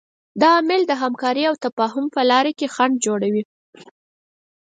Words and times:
دا 0.41 0.49
عامل 0.57 0.81
د 0.87 0.91
همکارۍ 1.01 1.43
او 1.49 1.55
تفاهم 1.65 2.05
په 2.15 2.21
لاره 2.29 2.51
کې 2.57 2.71
خنډ 2.75 2.95
جوړوي. 3.05 3.43